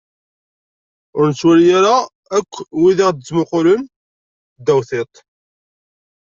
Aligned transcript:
Ur 1.17 1.25
nettwali 1.29 1.67
ara 1.77 1.95
akk 2.37 2.51
wid 2.81 2.99
i 3.01 3.03
aɣ-d-yettmuqulen 3.05 3.81
ddaw 4.59 4.79
tiṭ. 4.89 5.13